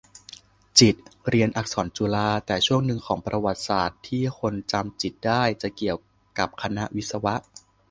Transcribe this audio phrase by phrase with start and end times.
[0.79, 5.97] จิตรเรียนอักษรจุฬา แต่ช่วงหนึ่งของประวัติศาสตร์ที่คนจำจิตรได้ จะเกี่ยว
[6.39, 7.35] กับคณะวิศวะ